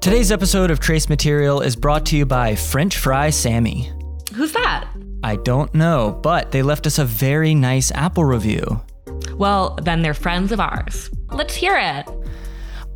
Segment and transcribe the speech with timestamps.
[0.00, 3.92] Today's episode of Trace Material is brought to you by French Fry Sammy.
[4.34, 4.88] Who's that?
[5.22, 8.80] I don't know, but they left us a very nice Apple review.
[9.34, 11.10] Well, then they're friends of ours.
[11.30, 12.06] Let's hear it.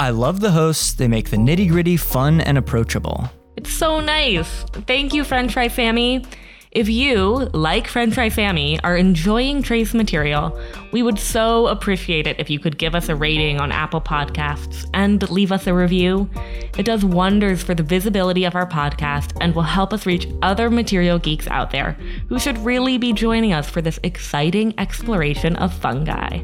[0.01, 3.31] I love the hosts, they make the nitty gritty fun and approachable.
[3.57, 4.65] It's so nice.
[4.87, 6.25] Thank you, French Fry Sammy.
[6.73, 10.59] If you, like French Fry Sammy, are enjoying Trace material,
[10.91, 14.89] we would so appreciate it if you could give us a rating on Apple Podcasts
[14.95, 16.31] and leave us a review.
[16.79, 20.71] It does wonders for the visibility of our podcast and will help us reach other
[20.71, 21.93] material geeks out there
[22.31, 26.41] who should really be joining us for this exciting exploration of fungi.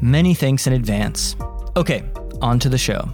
[0.00, 1.36] Many thanks in advance.
[1.76, 2.02] Okay,
[2.40, 3.10] on to the show.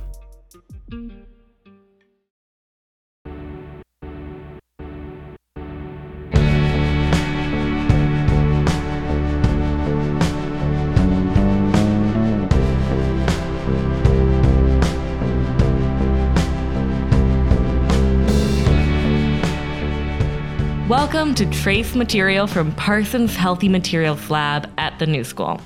[21.12, 25.60] Welcome to Trace Material from Parsons Healthy Materials Lab at the New School.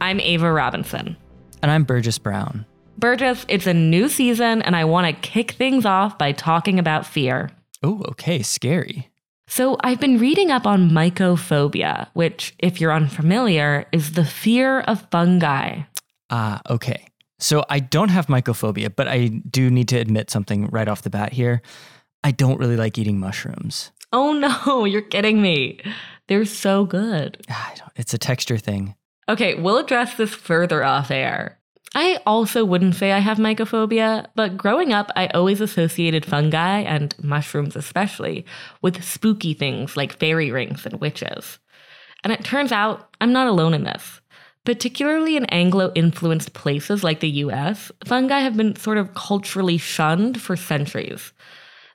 [0.00, 1.16] I'm Ava Robinson.
[1.62, 2.66] And I'm Burgess Brown.
[2.98, 7.06] Burgess, it's a new season, and I want to kick things off by talking about
[7.06, 7.50] fear.
[7.84, 9.08] Oh, okay, scary.
[9.46, 15.08] So, I've been reading up on mycophobia, which, if you're unfamiliar, is the fear of
[15.12, 15.82] fungi.
[16.30, 17.06] Ah, okay.
[17.38, 21.10] So, I don't have mycophobia, but I do need to admit something right off the
[21.10, 21.62] bat here.
[22.24, 23.92] I don't really like eating mushrooms.
[24.12, 25.80] Oh no, you're kidding me.
[26.28, 27.44] They're so good.
[27.96, 28.94] It's a texture thing.
[29.28, 31.58] Okay, we'll address this further off air.
[31.94, 37.14] I also wouldn't say I have mycophobia, but growing up, I always associated fungi, and
[37.22, 38.46] mushrooms especially,
[38.80, 41.58] with spooky things like fairy rings and witches.
[42.24, 44.20] And it turns out I'm not alone in this.
[44.64, 50.40] Particularly in Anglo influenced places like the US, fungi have been sort of culturally shunned
[50.40, 51.32] for centuries.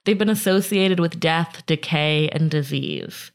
[0.05, 3.31] They've been associated with death, decay, and disease.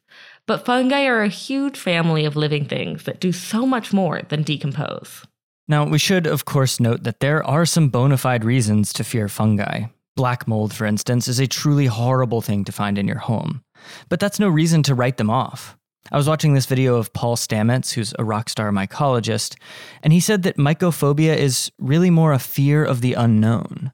[0.47, 4.43] But fungi are a huge family of living things that do so much more than
[4.43, 5.25] decompose.
[5.69, 9.29] Now, we should, of course, note that there are some bona fide reasons to fear
[9.29, 9.85] fungi.
[10.17, 13.63] Black mold, for instance, is a truly horrible thing to find in your home.
[14.09, 15.77] But that's no reason to write them off.
[16.11, 19.57] I was watching this video of Paul Stamets, who's a rock star mycologist,
[20.03, 23.93] and he said that mycophobia is really more a fear of the unknown.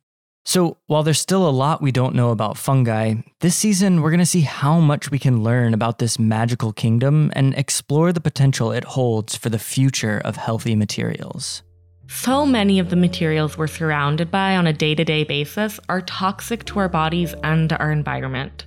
[0.49, 4.21] So, while there's still a lot we don't know about fungi, this season we're going
[4.21, 8.71] to see how much we can learn about this magical kingdom and explore the potential
[8.71, 11.65] it holds for the future of healthy materials.
[12.07, 16.01] So many of the materials we're surrounded by on a day to day basis are
[16.01, 18.67] toxic to our bodies and our environment.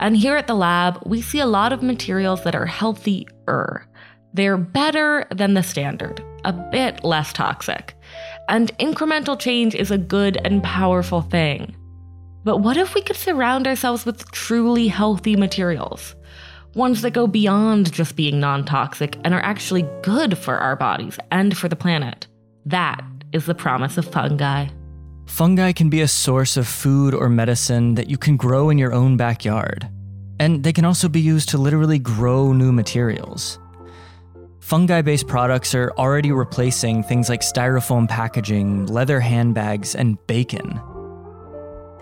[0.00, 3.86] And here at the lab, we see a lot of materials that are healthier.
[4.34, 7.95] They're better than the standard, a bit less toxic.
[8.48, 11.74] And incremental change is a good and powerful thing.
[12.44, 16.14] But what if we could surround ourselves with truly healthy materials?
[16.74, 21.18] Ones that go beyond just being non toxic and are actually good for our bodies
[21.32, 22.28] and for the planet.
[22.64, 23.02] That
[23.32, 24.68] is the promise of fungi.
[25.26, 28.92] Fungi can be a source of food or medicine that you can grow in your
[28.92, 29.88] own backyard.
[30.38, 33.58] And they can also be used to literally grow new materials.
[34.66, 40.80] Fungi based products are already replacing things like styrofoam packaging, leather handbags, and bacon.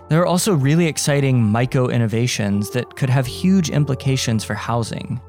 [0.09, 5.21] There are also really exciting myco innovations that could have huge implications for housing.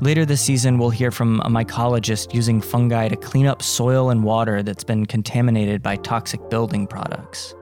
[0.00, 4.22] Later this season, we'll hear from a mycologist using fungi to clean up soil and
[4.22, 7.52] water that's been contaminated by toxic building products.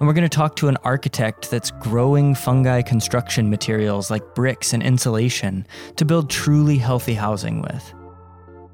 [0.00, 4.72] And we're going to talk to an architect that's growing fungi construction materials like bricks
[4.72, 7.94] and insulation to build truly healthy housing with.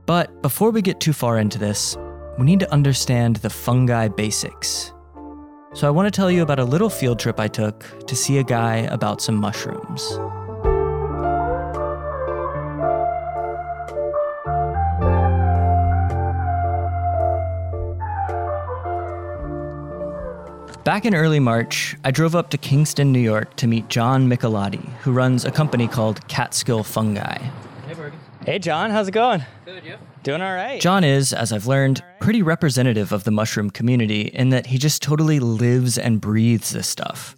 [0.07, 1.97] But before we get too far into this,
[2.39, 4.93] we need to understand the fungi basics.
[5.73, 8.39] So I want to tell you about a little field trip I took to see
[8.39, 10.19] a guy about some mushrooms.
[20.83, 24.89] Back in early March, I drove up to Kingston, New York to meet John Michelotti,
[25.03, 27.39] who runs a company called Catskill Fungi.
[28.45, 29.45] Hey, John, how's it going?
[29.67, 29.80] Good, you?
[30.23, 30.81] Doing all right.
[30.81, 35.03] John is, as I've learned, pretty representative of the mushroom community in that he just
[35.03, 37.37] totally lives and breathes this stuff.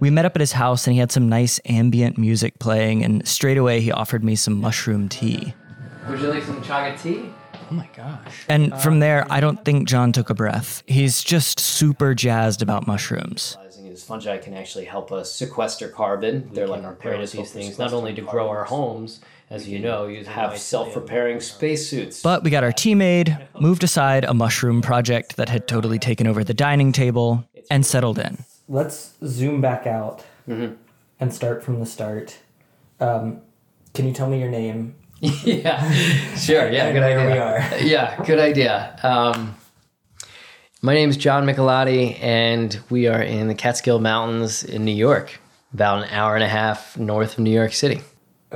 [0.00, 3.26] We met up at his house and he had some nice ambient music playing, and
[3.28, 5.54] straight away he offered me some mushroom tea.
[6.08, 7.28] Would you like some chaga tea?
[7.70, 8.46] Oh my gosh.
[8.48, 10.82] And uh, from there, I don't think John took a breath.
[10.86, 13.56] He's just super jazzed about mushrooms
[13.92, 16.48] is fungi can actually help us sequester carbon.
[16.52, 19.20] They're like our parents these things, not only to grow our homes,
[19.52, 22.22] as you know, you have self-repairing spacesuits.
[22.22, 26.26] But we got our tea made, moved aside a mushroom project that had totally taken
[26.26, 28.44] over the dining table, and settled in.
[28.68, 30.74] Let's zoom back out Mm-hmm.
[31.20, 32.38] and start from the start.
[32.98, 33.42] Um,
[33.94, 34.96] can you tell me your name?
[35.20, 35.88] yeah,
[36.34, 36.68] sure.
[36.68, 37.26] Yeah, good idea.
[37.32, 37.78] we are.
[37.86, 38.98] Yeah, good idea.
[39.04, 39.54] Um,
[40.80, 45.38] my is John Michelotti, and we are in the Catskill Mountains in New York,
[45.72, 48.00] about an hour and a half north of New York City.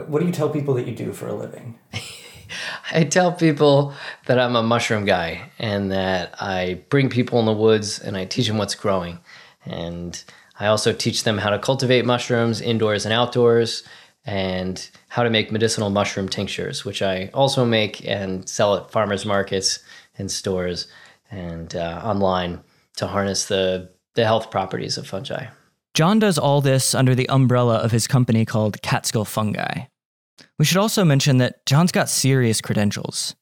[0.07, 1.79] What do you tell people that you do for a living?
[2.93, 3.95] I tell people
[4.27, 8.25] that I'm a mushroom guy and that I bring people in the woods and I
[8.25, 9.19] teach them what's growing.
[9.65, 10.23] And
[10.59, 13.83] I also teach them how to cultivate mushrooms indoors and outdoors
[14.25, 19.25] and how to make medicinal mushroom tinctures, which I also make and sell at farmers
[19.25, 19.79] markets
[20.19, 20.89] and stores
[21.31, 22.63] and uh, online
[22.97, 25.47] to harness the, the health properties of fungi.
[25.97, 29.87] John does all this under the umbrella of his company called Catskill Fungi.
[30.59, 33.35] We should also mention that John's got serious credentials.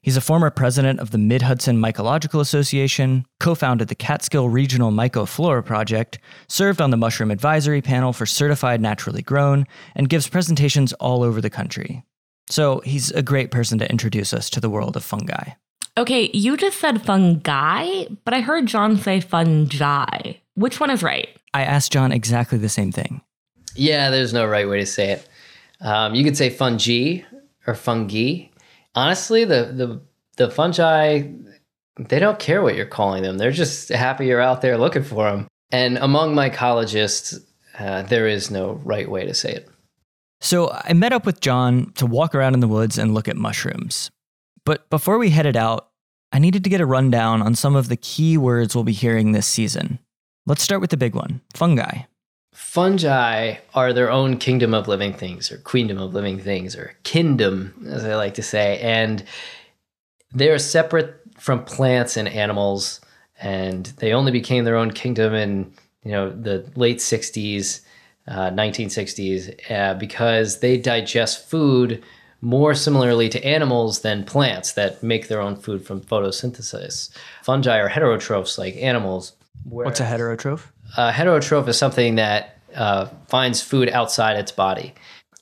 [0.00, 4.92] He's a former president of the Mid Hudson Mycological Association, co founded the Catskill Regional
[4.92, 9.66] Mycoflora Project, served on the Mushroom Advisory Panel for Certified Naturally Grown,
[9.96, 12.04] and gives presentations all over the country.
[12.48, 15.50] So he's a great person to introduce us to the world of fungi.
[15.98, 20.34] Okay, you just said fungi, but I heard John say fungi.
[20.58, 21.28] Which one is right?
[21.54, 23.22] I asked John exactly the same thing.
[23.76, 25.28] Yeah, there's no right way to say it.
[25.80, 27.20] Um, you could say fungi
[27.68, 28.48] or fungi.
[28.96, 30.00] Honestly, the the
[30.36, 31.28] the fungi
[31.98, 33.38] they don't care what you're calling them.
[33.38, 35.46] They're just happy you're out there looking for them.
[35.70, 37.40] And among mycologists,
[37.78, 39.68] uh, there is no right way to say it.
[40.40, 43.36] So I met up with John to walk around in the woods and look at
[43.36, 44.10] mushrooms.
[44.64, 45.90] But before we headed out,
[46.32, 49.32] I needed to get a rundown on some of the key words we'll be hearing
[49.32, 50.00] this season.
[50.48, 52.04] Let's start with the big one fungi.
[52.54, 57.86] Fungi are their own kingdom of living things, or queendom of living things, or kingdom,
[57.86, 58.78] as I like to say.
[58.80, 59.22] And
[60.32, 63.02] they're separate from plants and animals,
[63.38, 65.70] and they only became their own kingdom in
[66.02, 67.82] you know the late '60s,
[68.26, 72.02] uh, 1960s, uh, because they digest food
[72.40, 77.10] more similarly to animals than plants that make their own food from photosynthesis.
[77.42, 79.34] Fungi are heterotrophs like animals.
[79.64, 80.62] What's a heterotroph?
[80.96, 84.94] A heterotroph is something that uh, finds food outside its body.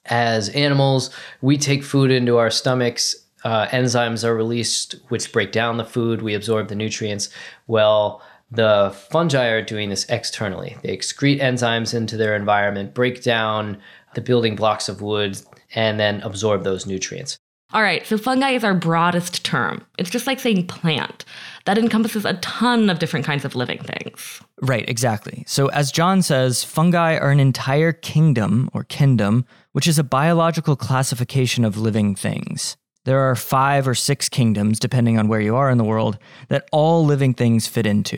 [0.06, 1.10] As animals,
[1.40, 3.16] we take food into our stomachs.
[3.44, 6.22] Uh, enzymes are released, which break down the food.
[6.22, 7.28] We absorb the nutrients.
[7.66, 10.76] Well, the fungi are doing this externally.
[10.82, 13.78] They excrete enzymes into their environment, break down
[14.14, 15.40] the building blocks of wood,
[15.74, 17.38] and then absorb those nutrients.
[17.72, 19.84] All right, so fungi is our broadest term.
[19.98, 21.24] It's just like saying plant.
[21.64, 24.40] That encompasses a ton of different kinds of living things.
[24.62, 25.42] Right, exactly.
[25.48, 30.76] So, as John says, fungi are an entire kingdom or kingdom, which is a biological
[30.76, 32.76] classification of living things.
[33.04, 36.18] There are five or six kingdoms, depending on where you are in the world,
[36.48, 38.16] that all living things fit into.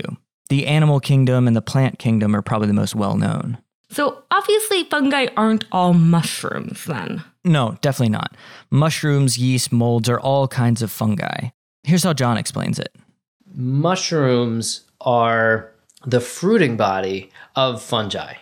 [0.50, 3.58] The animal kingdom and the plant kingdom are probably the most well known.
[3.90, 7.22] So obviously, fungi aren't all mushrooms then.
[7.44, 8.36] No, definitely not.
[8.70, 11.48] Mushrooms, yeast, molds are all kinds of fungi.
[11.84, 12.94] Here's how John explains it.
[13.54, 15.72] mushrooms are
[16.04, 18.34] the fruiting body of fungi.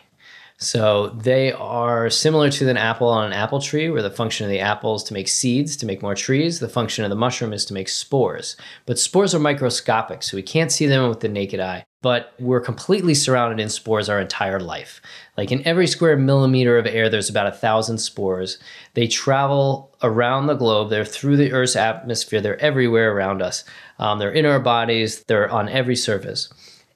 [0.58, 4.50] So they are similar to an apple on an apple tree, where the function of
[4.50, 6.60] the apple is to make seeds, to make more trees.
[6.60, 8.56] The function of the mushroom is to make spores.
[8.86, 11.84] But spores are microscopic, so we can't see them with the naked eye.
[12.00, 15.02] But we're completely surrounded in spores our entire life.
[15.36, 18.58] Like in every square millimeter of air, there's about a thousand spores.
[18.94, 20.88] They travel around the globe.
[20.88, 22.40] They're through the Earth's atmosphere.
[22.40, 23.64] They're everywhere around us.
[23.98, 25.24] Um, they're in our bodies.
[25.24, 26.48] They're on every surface.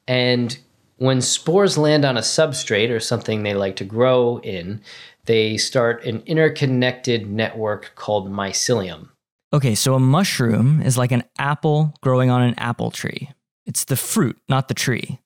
[0.09, 0.59] And
[1.01, 4.83] when spores land on a substrate or something they like to grow in,
[5.25, 9.09] they start an interconnected network called mycelium.
[9.51, 13.31] Okay, so a mushroom is like an apple growing on an apple tree.
[13.65, 15.19] It's the fruit, not the tree.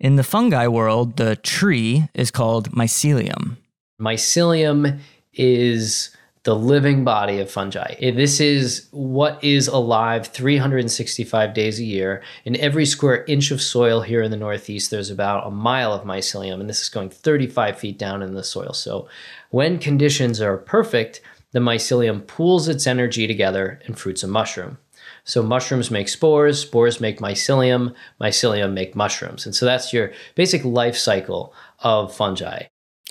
[0.00, 3.56] In the fungi world, the tree is called mycelium.
[4.00, 4.98] Mycelium
[5.32, 6.10] is
[6.44, 7.94] the living body of fungi.
[8.00, 12.22] Eh, this is what is alive 365 days a year.
[12.44, 16.04] In every square inch of soil here in the Northeast, there's about a mile of
[16.04, 18.74] mycelium, and this is going 35 feet down in the soil.
[18.74, 19.08] So
[19.50, 21.22] when conditions are perfect,
[21.52, 24.76] the mycelium pools its energy together and fruits a mushroom.
[25.24, 29.46] So mushrooms make spores, spores make mycelium, mycelium make mushrooms.
[29.46, 32.64] And so that's your basic life cycle of fungi.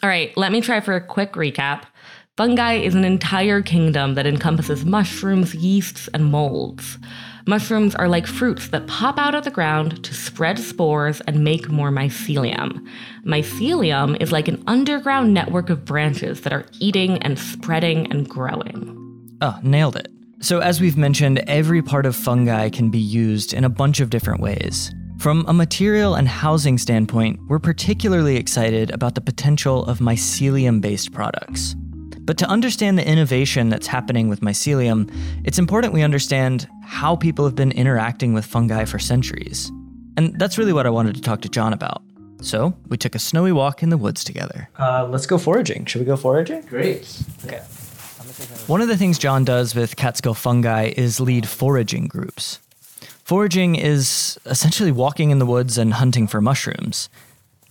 [0.04, 1.86] All right, let me try for a quick recap.
[2.36, 6.98] Fungi is an entire kingdom that encompasses mushrooms, yeasts, and molds.
[7.46, 11.70] Mushrooms are like fruits that pop out of the ground to spread spores and make
[11.70, 12.84] more mycelium.
[13.24, 19.38] Mycelium is like an underground network of branches that are eating and spreading and growing.
[19.42, 20.08] Oh, nailed it.
[20.40, 24.10] So, as we've mentioned, every part of fungi can be used in a bunch of
[24.10, 24.92] different ways.
[25.20, 31.14] From a material and housing standpoint, we're particularly excited about the potential of mycelium based
[31.14, 31.76] products.
[32.26, 35.14] But to understand the innovation that's happening with mycelium,
[35.44, 39.70] it's important we understand how people have been interacting with fungi for centuries.
[40.16, 42.02] And that's really what I wanted to talk to John about.
[42.42, 44.70] So we took a snowy walk in the woods together.
[44.80, 45.86] Uh, let's go foraging.
[45.86, 46.62] Should we go foraging?
[46.62, 47.22] Great.
[47.46, 47.62] Okay.
[48.68, 52.60] One of the things John does with Catskill fungi is lead foraging groups.
[53.24, 57.10] Foraging is essentially walking in the woods and hunting for mushrooms.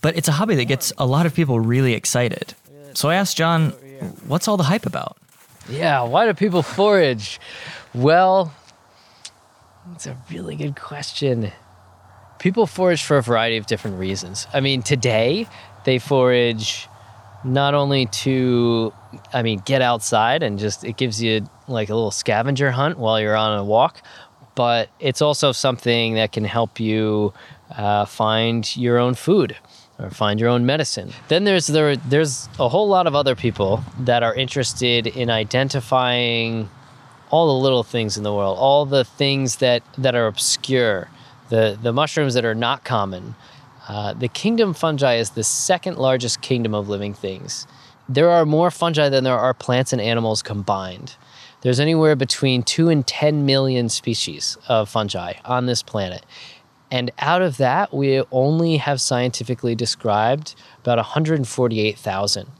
[0.02, 2.54] But it's a hobby that gets a lot of people really excited.
[2.94, 3.72] So I asked John,
[4.26, 5.16] what's all the hype about?
[5.68, 7.40] Yeah, why do people forage?
[7.94, 8.52] Well,
[9.94, 11.52] it's a really good question.
[12.38, 14.46] People forage for a variety of different reasons.
[14.52, 15.46] I mean, today
[15.84, 16.88] they forage
[17.44, 18.92] not only to
[19.32, 23.20] I mean, get outside and just it gives you like a little scavenger hunt while
[23.20, 24.02] you're on a walk,
[24.54, 27.32] but it's also something that can help you
[27.76, 29.56] uh, find your own food
[30.02, 31.12] or find your own medicine.
[31.28, 36.68] Then there's there there's a whole lot of other people that are interested in identifying
[37.30, 41.08] all the little things in the world, all the things that that are obscure,
[41.48, 43.34] the the mushrooms that are not common.
[43.88, 47.66] Uh, the kingdom fungi is the second largest kingdom of living things.
[48.08, 51.16] There are more fungi than there are plants and animals combined.
[51.62, 56.26] There's anywhere between 2 and 10 million species of fungi on this planet.
[56.92, 62.50] And out of that, we only have scientifically described about 148,000,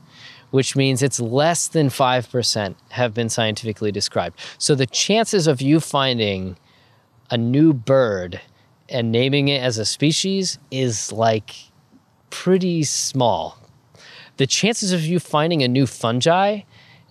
[0.50, 4.40] which means it's less than 5% have been scientifically described.
[4.56, 6.56] So the chances of you finding
[7.30, 8.40] a new bird
[8.88, 11.54] and naming it as a species is like
[12.30, 13.58] pretty small.
[14.38, 16.62] The chances of you finding a new fungi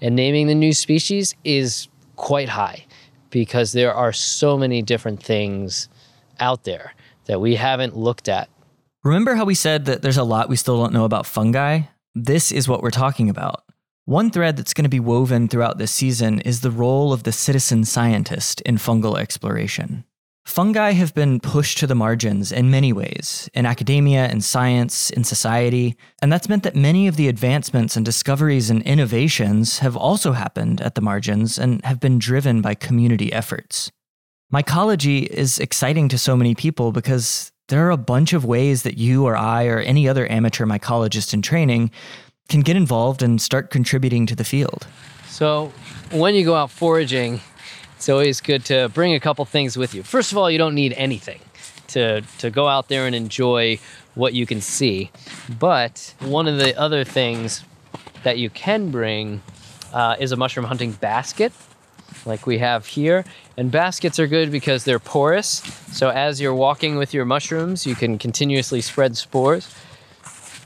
[0.01, 2.87] and naming the new species is quite high
[3.29, 5.87] because there are so many different things
[6.39, 6.95] out there
[7.31, 8.49] that we haven't looked at.
[9.05, 11.83] Remember how we said that there's a lot we still don't know about fungi?
[12.13, 13.63] This is what we're talking about.
[14.03, 17.31] One thread that's going to be woven throughout this season is the role of the
[17.31, 20.03] citizen scientist in fungal exploration.
[20.43, 25.23] Fungi have been pushed to the margins in many ways, in academia, in science, in
[25.23, 30.33] society, and that's meant that many of the advancements and discoveries and innovations have also
[30.33, 33.89] happened at the margins and have been driven by community efforts.
[34.51, 38.97] Mycology is exciting to so many people because there are a bunch of ways that
[38.97, 41.89] you or I or any other amateur mycologist in training
[42.49, 44.87] can get involved and start contributing to the field.
[45.29, 45.71] So,
[46.11, 47.39] when you go out foraging,
[47.95, 50.03] it's always good to bring a couple things with you.
[50.03, 51.39] First of all, you don't need anything
[51.87, 53.79] to, to go out there and enjoy
[54.15, 55.11] what you can see.
[55.59, 57.63] But one of the other things
[58.23, 59.41] that you can bring
[59.93, 61.53] uh, is a mushroom hunting basket,
[62.25, 63.25] like we have here.
[63.57, 65.61] And baskets are good because they're porous.
[65.91, 69.73] So as you're walking with your mushrooms, you can continuously spread spores.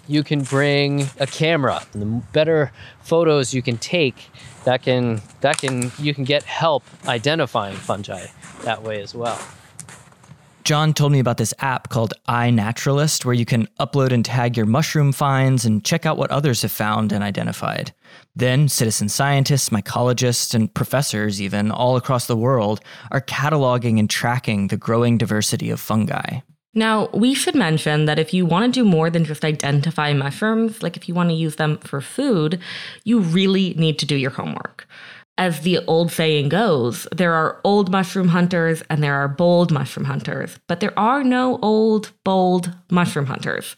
[0.07, 1.81] You can bring a camera.
[1.93, 2.71] The better
[3.01, 4.29] photos you can take,
[4.63, 8.27] that can that can you can get help identifying fungi
[8.63, 9.39] that way as well.
[10.65, 14.65] John told me about this app called iNaturalist where you can upload and tag your
[14.65, 17.93] mushroom finds and check out what others have found and identified.
[18.36, 22.81] Then, citizen scientists, mycologists, and professors, even all across the world,
[23.12, 26.39] are cataloging and tracking the growing diversity of fungi.
[26.74, 30.81] Now, we should mention that if you want to do more than just identify mushrooms,
[30.81, 32.60] like if you want to use them for food,
[33.03, 34.88] you really need to do your homework.
[35.38, 40.06] As the old saying goes, there are old mushroom hunters and there are bold mushroom
[40.06, 43.75] hunters, but there are no old, bold mushroom hunters.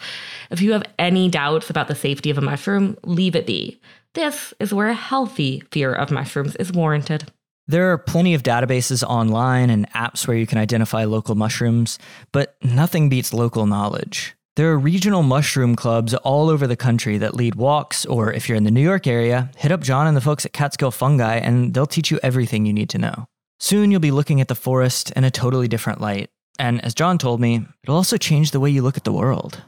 [0.52, 3.82] If you have any doubts about the safety of a mushroom, leave it be.
[4.14, 7.32] This is where a healthy fear of mushrooms is warranted.
[7.68, 11.98] There are plenty of databases online and apps where you can identify local mushrooms,
[12.32, 14.37] but nothing beats local knowledge.
[14.58, 18.56] There are regional mushroom clubs all over the country that lead walks, or if you're
[18.56, 21.76] in the New York area, hit up John and the folks at Catskill Fungi and
[21.76, 23.28] they'll teach you everything you need to know.
[23.60, 26.32] Soon you'll be looking at the forest in a totally different light.
[26.58, 29.62] And as John told me, it'll also change the way you look at the world.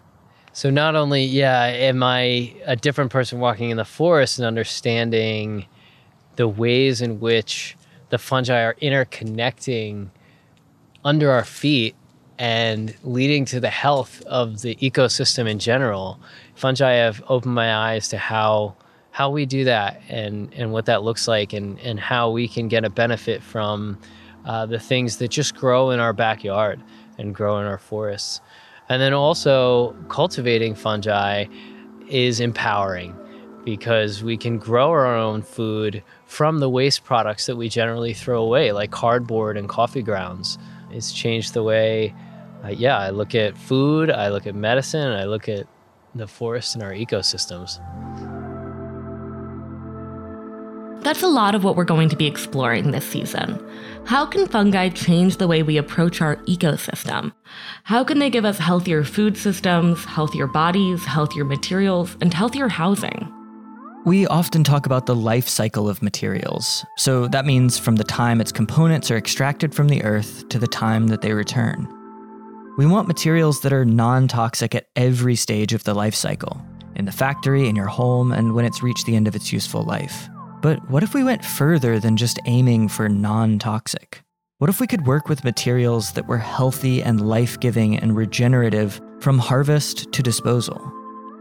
[0.53, 5.67] So not only, yeah, am I a different person walking in the forest and understanding
[6.35, 7.77] the ways in which
[8.09, 10.09] the fungi are interconnecting
[11.05, 11.93] under our feet
[12.39, 16.17] and leading to the health of the ecosystem in general.
[16.55, 18.75] Fungi have opened my eyes to how
[19.11, 22.69] how we do that and and what that looks like and and how we can
[22.69, 23.99] get a benefit from
[24.45, 26.81] uh, the things that just grow in our backyard
[27.17, 28.39] and grow in our forests.
[28.87, 31.45] And then also cultivating fungi
[32.07, 33.15] is empowering
[33.65, 38.41] because we can grow our own food from the waste products that we generally throw
[38.41, 40.57] away, like cardboard and coffee grounds.
[40.91, 42.15] It's changed the way
[42.63, 45.67] uh, yeah, I look at food, I look at medicine, I look at
[46.15, 47.79] the forests and our ecosystems.
[51.03, 53.65] That's a lot of what we're going to be exploring this season.
[54.05, 57.31] How can fungi change the way we approach our ecosystem?
[57.83, 63.33] How can they give us healthier food systems, healthier bodies, healthier materials, and healthier housing?
[64.05, 68.41] We often talk about the life cycle of materials, so that means from the time
[68.41, 71.87] its components are extracted from the earth to the time that they return.
[72.79, 76.61] We want materials that are non toxic at every stage of the life cycle
[76.95, 79.83] in the factory, in your home, and when it's reached the end of its useful
[79.83, 80.29] life.
[80.61, 84.23] But what if we went further than just aiming for non toxic?
[84.59, 89.01] What if we could work with materials that were healthy and life giving and regenerative
[89.19, 90.79] from harvest to disposal?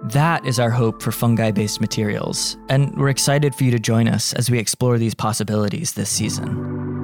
[0.06, 4.08] That is our hope for fungi based materials, and we're excited for you to join
[4.08, 6.97] us as we explore these possibilities this season.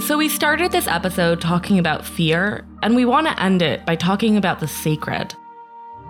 [0.00, 3.94] So, we started this episode talking about fear, and we want to end it by
[3.94, 5.34] talking about the sacred.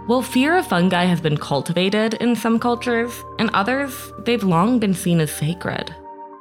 [0.06, 4.94] Well, fear of fungi has been cultivated in some cultures, and others, they've long been
[4.94, 5.92] seen as sacred.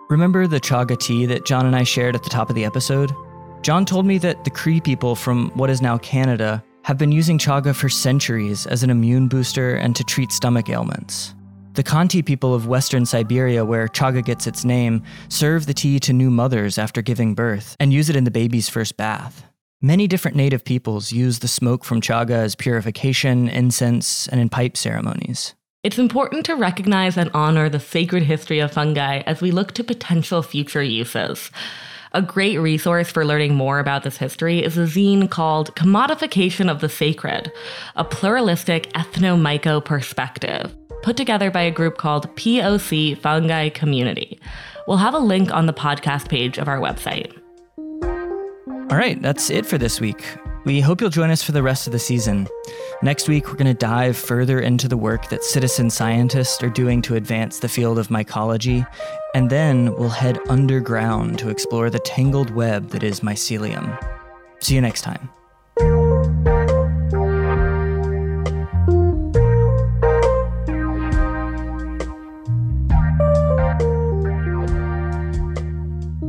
[0.08, 3.12] Remember the chaga tea that John and I shared at the top of the episode?
[3.64, 7.40] John told me that the Cree people from what is now Canada have been using
[7.40, 11.34] chaga for centuries as an immune booster and to treat stomach ailments.
[11.74, 16.12] The Khanty people of western Siberia, where chaga gets its name, serve the tea to
[16.12, 19.46] new mothers after giving birth and use it in the baby's first bath.
[19.82, 24.76] Many different native peoples use the smoke from chaga as purification, incense, and in pipe
[24.76, 25.56] ceremonies.
[25.82, 29.84] It's important to recognize and honor the sacred history of fungi as we look to
[29.86, 31.52] potential future uses.
[32.12, 36.82] A great resource for learning more about this history is a zine called Commodification of
[36.82, 37.50] the Sacred,
[37.96, 44.40] a pluralistic ethno-myco perspective put together by a group called POC Fungi Community.
[44.88, 47.38] We'll have a link on the podcast page of our website.
[48.92, 50.24] All right, that's it for this week.
[50.64, 52.48] We hope you'll join us for the rest of the season.
[53.02, 57.02] Next week, we're going to dive further into the work that citizen scientists are doing
[57.04, 58.86] to advance the field of mycology,
[59.34, 63.98] and then we'll head underground to explore the tangled web that is mycelium.
[64.60, 65.30] See you next time.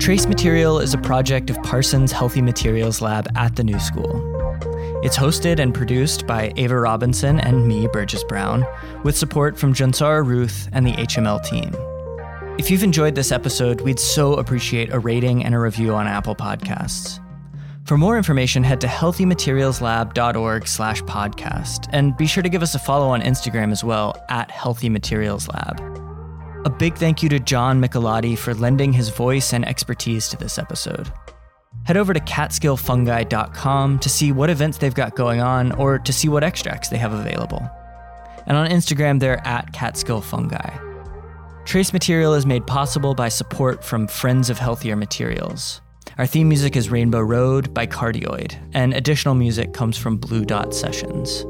[0.02, 4.10] Trace Material is a project of Parsons Healthy Materials Lab at the New School.
[5.04, 8.66] It's hosted and produced by Ava Robinson and me, Burgess Brown,
[9.04, 11.72] with support from Jansara Ruth and the HML team.
[12.58, 16.34] If you've enjoyed this episode, we'd so appreciate a rating and a review on Apple
[16.34, 17.20] Podcasts.
[17.84, 22.80] For more information, head to healthymaterialslab.org slash podcast, and be sure to give us a
[22.80, 25.91] follow on Instagram as well, at Healthy Materials Lab.
[26.64, 30.58] A big thank you to John Michelotti for lending his voice and expertise to this
[30.58, 31.12] episode.
[31.84, 36.28] Head over to catskillfungi.com to see what events they've got going on or to see
[36.28, 37.68] what extracts they have available.
[38.46, 40.90] And on Instagram, they're at catskillfungi.
[41.64, 45.80] Trace Material is made possible by support from Friends of Healthier Materials.
[46.18, 50.74] Our theme music is Rainbow Road by Cardioid, and additional music comes from Blue Dot
[50.74, 51.44] Sessions.